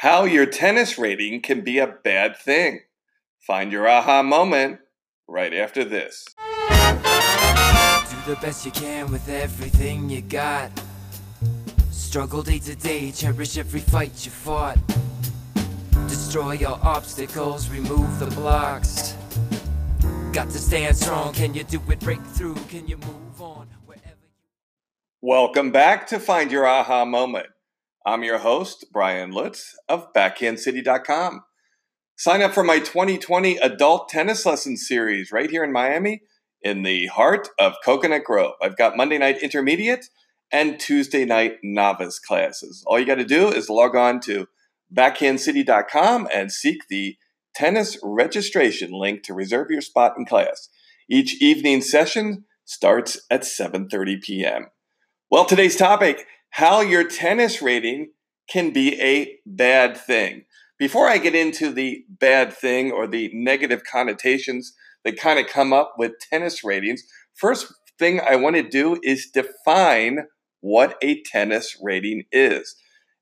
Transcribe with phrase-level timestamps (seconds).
[0.00, 2.82] How your tennis rating can be a bad thing.
[3.40, 4.78] Find your aha moment
[5.26, 6.24] right after this.
[6.38, 10.70] Do the best you can with everything you got.
[11.90, 14.78] Struggle day to day, cherish every fight you fought.
[16.06, 19.16] Destroy your obstacles, remove the blocks.
[20.32, 21.98] Got to stand strong, can you do it?
[21.98, 23.66] Break through, can you move on?
[23.84, 24.30] Wherever you
[25.22, 27.48] Welcome back to Find Your Aha Moment.
[28.06, 31.42] I'm your host, Brian Lutz of BackhandCity.com.
[32.16, 36.22] Sign up for my 2020 adult tennis lesson series right here in Miami
[36.62, 38.54] in the heart of Coconut Grove.
[38.62, 40.06] I've got Monday night intermediate
[40.50, 42.82] and Tuesday night novice classes.
[42.86, 44.48] All you got to do is log on to
[44.94, 47.16] backhandcity.com and seek the
[47.54, 50.68] tennis registration link to reserve your spot in class.
[51.10, 54.66] Each evening session starts at 7:30 p.m.
[55.30, 58.12] Well, today's topic, how your tennis rating
[58.48, 60.44] can be a bad thing.
[60.78, 64.74] Before I get into the bad thing or the negative connotations
[65.04, 67.02] that kind of come up with tennis ratings,
[67.34, 70.26] first thing I want to do is define
[70.60, 72.76] what a tennis rating is.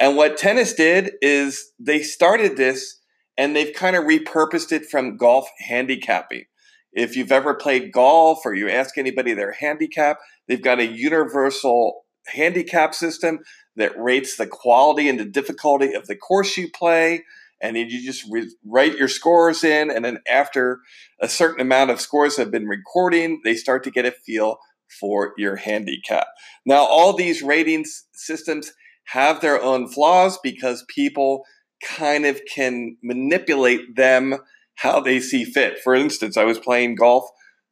[0.00, 3.00] And what tennis did is they started this
[3.36, 6.44] and they've kind of repurposed it from golf handicapping.
[6.92, 12.04] If you've ever played golf or you ask anybody their handicap, they've got a universal
[12.28, 13.40] handicap system
[13.76, 17.24] that rates the quality and the difficulty of the course you play.
[17.60, 19.90] And then you just re- write your scores in.
[19.90, 20.80] And then after
[21.20, 24.58] a certain amount of scores have been recording, they start to get a feel
[25.00, 26.28] for your handicap.
[26.64, 28.72] Now, all these ratings systems
[29.06, 31.44] have their own flaws because people
[31.82, 34.36] kind of can manipulate them
[34.76, 35.78] how they see fit.
[35.78, 37.28] For instance, I was playing golf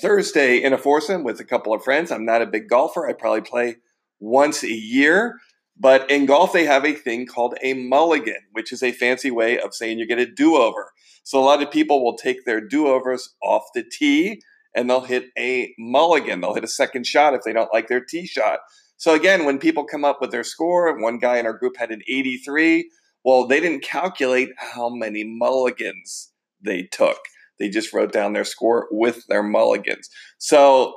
[0.00, 2.10] Thursday in a foursome with a couple of friends.
[2.10, 3.08] I'm not a big golfer.
[3.08, 3.76] I probably play
[4.20, 5.38] once a year.
[5.80, 9.58] But in golf, they have a thing called a mulligan, which is a fancy way
[9.58, 10.90] of saying you get a do over.
[11.22, 14.42] So a lot of people will take their do overs off the tee
[14.74, 16.40] and they'll hit a mulligan.
[16.40, 18.60] They'll hit a second shot if they don't like their tee shot.
[18.96, 21.90] So again, when people come up with their score, one guy in our group had
[21.90, 22.90] an 83.
[23.24, 27.18] Well, they didn't calculate how many mulligans they took.
[27.58, 30.08] They just wrote down their score with their mulligans.
[30.38, 30.94] So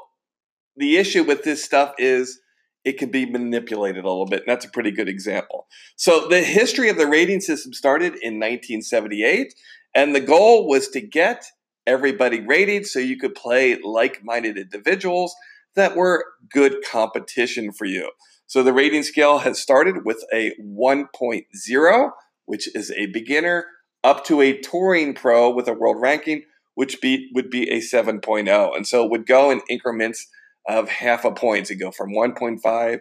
[0.75, 2.39] the issue with this stuff is
[2.83, 4.39] it can be manipulated a little bit.
[4.41, 5.67] And that's a pretty good example.
[5.95, 9.53] So the history of the rating system started in 1978,
[9.93, 11.45] and the goal was to get
[11.85, 15.35] everybody rated so you could play like-minded individuals
[15.75, 18.11] that were good competition for you.
[18.45, 22.11] So the rating scale has started with a 1.0,
[22.45, 23.65] which is a beginner,
[24.03, 26.43] up to a touring pro with a world ranking,
[26.75, 28.75] which be, would be a 7.0.
[28.75, 30.27] And so it would go in increments
[30.67, 32.99] of half a point to go from 1.5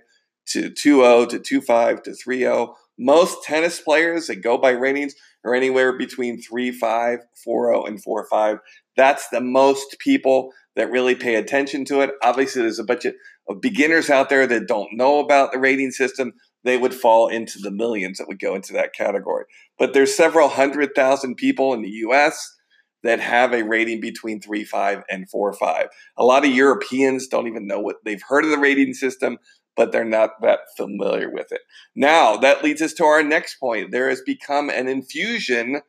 [0.49, 2.75] to 2.0 to 2.5 to 3.0.
[2.99, 8.59] Most tennis players that go by ratings are anywhere between 3.5, 4.0, and 4.5.
[8.97, 12.11] That's the most people that really pay attention to it.
[12.23, 13.15] Obviously, there's a bunch of,
[13.61, 16.33] beginners out there that don't know about the rating system.
[16.63, 19.45] They would fall into the millions that would go into that category.
[19.77, 22.60] But there's several hundred thousand people in the US
[23.03, 25.89] that have a rating between 3.5 and 4.5.
[26.17, 29.39] A lot of Europeans don't even know what they've heard of the rating system,
[29.77, 31.63] but they're not that familiar with it.
[31.95, 33.93] Now, that leads us to our next point.
[33.93, 35.83] There has become an infusion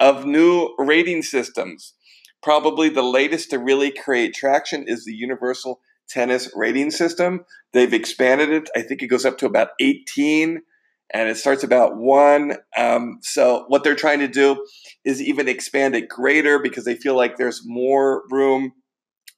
[0.00, 1.94] of new rating systems.
[2.42, 7.44] Probably the latest to really create traction is the Universal Tennis Rating System.
[7.72, 8.70] They've expanded it.
[8.76, 10.62] I think it goes up to about 18
[11.12, 12.56] and it starts about one.
[12.76, 14.64] Um, so what they're trying to do
[15.04, 18.72] is even expand it greater because they feel like there's more room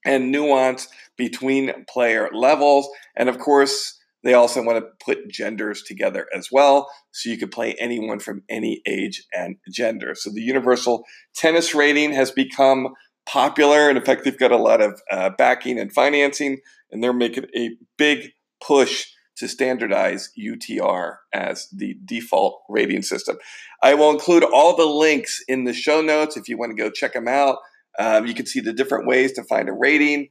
[0.05, 2.89] and nuance between player levels.
[3.17, 7.51] And of course, they also want to put genders together as well, so you could
[7.51, 10.15] play anyone from any age and gender.
[10.15, 11.05] So the universal
[11.35, 12.89] tennis rating has become
[13.27, 16.59] popular, and in fact, they've got a lot of uh, backing and financing,
[16.91, 18.33] and they're making a big
[18.63, 19.07] push
[19.41, 23.39] to standardize UTR as the default rating system.
[23.83, 26.91] I will include all the links in the show notes if you want to go
[26.91, 27.57] check them out.
[27.99, 30.29] Um, you can see the different ways to find a rating.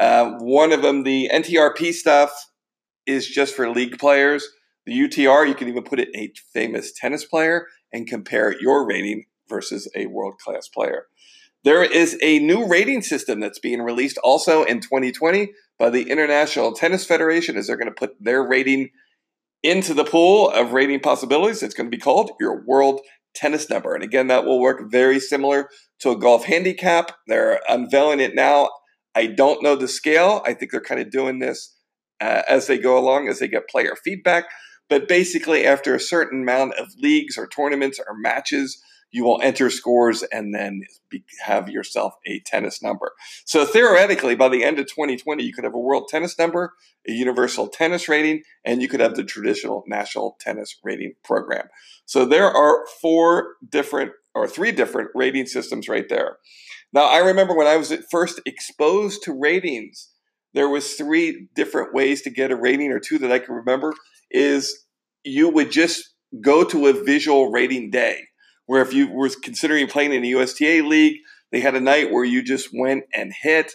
[0.00, 2.50] Uh, one of them, the NTRP stuff,
[3.06, 4.48] is just for league players.
[4.86, 8.86] The UTR, you can even put it in a famous tennis player and compare your
[8.86, 11.06] rating versus a world class player.
[11.66, 16.72] There is a new rating system that's being released also in 2020 by the International
[16.72, 18.90] Tennis Federation as they're going to put their rating
[19.64, 21.64] into the pool of rating possibilities.
[21.64, 23.00] It's going to be called your world
[23.34, 23.96] tennis number.
[23.96, 25.68] And again, that will work very similar
[26.02, 27.10] to a golf handicap.
[27.26, 28.68] They're unveiling it now.
[29.16, 30.42] I don't know the scale.
[30.46, 31.74] I think they're kind of doing this
[32.20, 34.44] uh, as they go along, as they get player feedback.
[34.88, 38.80] But basically, after a certain amount of leagues or tournaments or matches,
[39.10, 43.12] you will enter scores and then be, have yourself a tennis number.
[43.44, 46.72] So theoretically, by the end of 2020, you could have a world tennis number,
[47.08, 51.68] a universal tennis rating, and you could have the traditional national tennis rating program.
[52.04, 56.36] So there are four different or three different rating systems right there.
[56.92, 60.10] Now, I remember when I was at first exposed to ratings,
[60.52, 63.94] there was three different ways to get a rating or two that I can remember
[64.30, 64.84] is
[65.24, 68.20] you would just go to a visual rating day
[68.66, 71.18] where if you were considering playing in a USTA league,
[71.52, 73.72] they had a night where you just went and hit,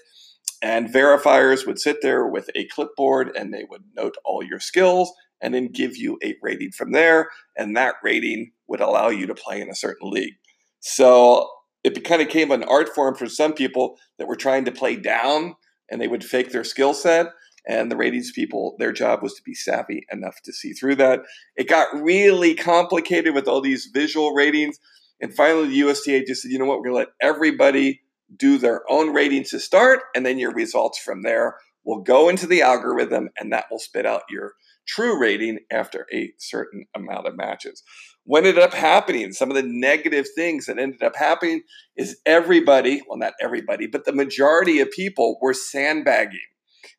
[0.61, 5.11] and verifiers would sit there with a clipboard and they would note all your skills
[5.41, 7.29] and then give you a rating from there.
[7.57, 10.35] And that rating would allow you to play in a certain league.
[10.79, 11.49] So
[11.83, 14.95] it kind of became an art form for some people that were trying to play
[14.95, 15.55] down
[15.89, 17.27] and they would fake their skill set.
[17.67, 21.21] And the ratings people, their job was to be savvy enough to see through that.
[21.55, 24.79] It got really complicated with all these visual ratings.
[25.21, 28.01] And finally, the USTA just said, you know what, we're going to let everybody
[28.35, 32.47] do their own ratings to start, and then your results from there will go into
[32.47, 34.53] the algorithm, and that will spit out your
[34.87, 37.83] true rating after a certain amount of matches.
[38.23, 41.63] What ended up happening, some of the negative things that ended up happening
[41.95, 46.39] is everybody, well, not everybody, but the majority of people were sandbagging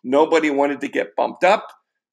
[0.05, 1.67] Nobody wanted to get bumped up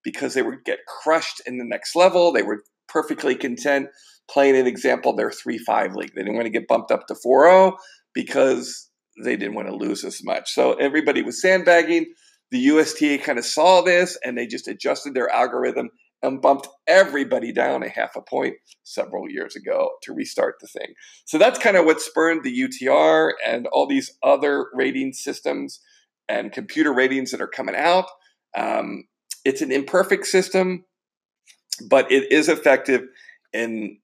[0.03, 2.31] because they would get crushed in the next level.
[2.31, 3.87] They were perfectly content
[4.29, 6.13] playing an example their 3-5 league.
[6.15, 7.73] They didn't want to get bumped up to 4-0
[8.13, 8.89] because
[9.23, 10.51] they didn't want to lose as much.
[10.53, 12.13] So everybody was sandbagging.
[12.51, 15.89] The USTA kind of saw this and they just adjusted their algorithm
[16.21, 20.93] and bumped everybody down a half a point several years ago to restart the thing.
[21.25, 25.79] So that's kind of what spurned the UTR and all these other rating systems
[26.29, 28.05] and computer ratings that are coming out.
[28.55, 29.05] Um,
[29.43, 30.85] it's an imperfect system,
[31.89, 33.03] but it is effective
[33.51, 33.97] in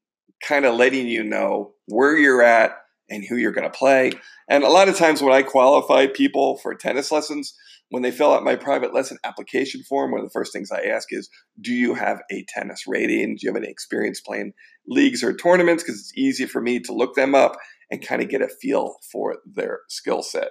[0.46, 2.78] kind of letting you know where you're at
[3.10, 4.12] and who you're going to play.
[4.50, 7.54] And a lot of times when I qualify people for tennis lessons,
[7.90, 10.82] when they fill out my private lesson application form, one of the first things I
[10.82, 11.30] ask is,
[11.62, 13.36] do you have a tennis rating?
[13.36, 14.54] Do you have any experience playing
[14.88, 15.84] leagues or tournaments?
[15.84, 17.58] Because it's easy for me to look them up
[17.92, 20.50] and kind of get a feel for their skill set.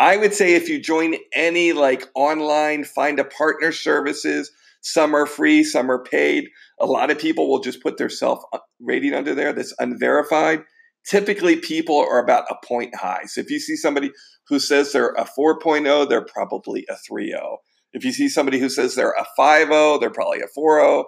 [0.00, 4.50] I would say if you join any like online find a partner services,
[4.80, 6.48] some are free, some are paid.
[6.80, 10.62] A lot of people will just put their self uh, rating under there that's unverified.
[11.04, 13.22] Typically, people are about a point high.
[13.26, 14.12] So if you see somebody
[14.46, 17.56] who says they're a 4.0, they're probably a 3.0.
[17.92, 21.04] If you see somebody who says they're a 5.0, they're probably a 4.0.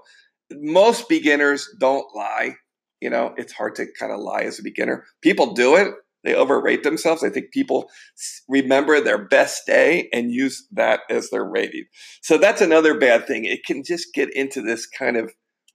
[0.52, 2.56] Most beginners don't lie.
[3.00, 5.04] You know, it's hard to kind of lie as a beginner.
[5.22, 5.92] People do it,
[6.24, 7.24] they overrate themselves.
[7.24, 7.90] I think people
[8.48, 11.84] remember their best day and use that as their rating.
[12.22, 13.44] So that's another bad thing.
[13.44, 15.32] It can just get into this kind of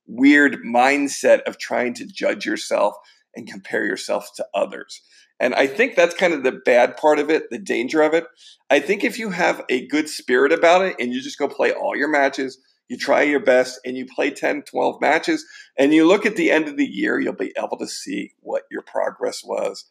[0.08, 2.96] weird mindset of trying to judge yourself
[3.36, 5.02] and compare yourself to others.
[5.40, 8.26] And I think that's kind of the bad part of it, the danger of it.
[8.70, 11.74] I think if you have a good spirit about it and you just go play
[11.74, 12.58] all your matches,
[12.88, 15.44] you try your best and you play 10, 12 matches,
[15.78, 18.64] and you look at the end of the year, you'll be able to see what
[18.72, 19.86] your progress was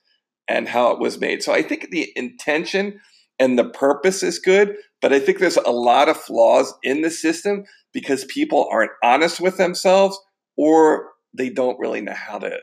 [0.49, 1.43] and how it was made.
[1.43, 3.01] So I think the intention
[3.39, 7.11] and the purpose is good, but I think there's a lot of flaws in the
[7.11, 10.19] system because people aren't honest with themselves
[10.57, 12.59] or they don't really know how to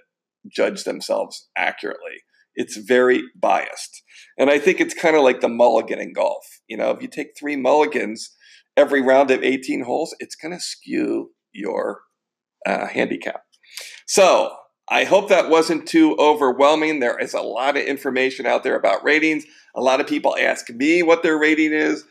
[0.47, 2.23] judge themselves accurately.
[2.55, 4.03] It's very biased.
[4.37, 6.45] And I think it's kind of like the mulligan in golf.
[6.67, 8.35] You know, if you take three mulligans
[8.77, 12.01] every round of 18 holes, it's going to skew your
[12.65, 13.43] uh, handicap.
[14.07, 14.55] So
[14.91, 16.99] I hope that wasn't too overwhelming.
[16.99, 19.45] There is a lot of information out there about ratings.
[19.73, 22.03] A lot of people ask me what their rating is.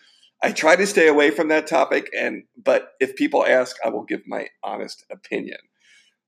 [0.43, 4.05] I try to stay away from that topic, and but if people ask, I will
[4.05, 5.59] give my honest opinion.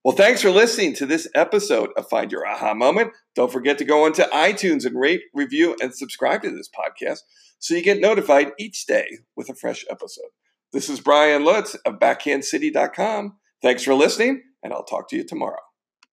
[0.04, 3.12] Well, thanks for listening to this episode of Find Your Aha Moment.
[3.34, 7.20] Don't forget to go onto iTunes and rate, review, and subscribe to this podcast
[7.60, 10.28] so you get notified each day with a fresh episode.
[10.70, 13.38] This is Brian Lutz of BackhandCity.com.
[13.62, 15.71] Thanks for listening, and I'll talk to you tomorrow.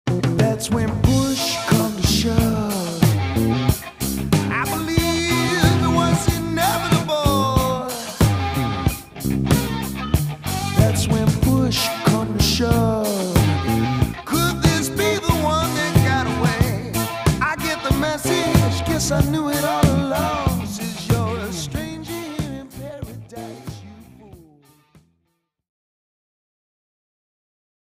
[0.10, 0.99] That's when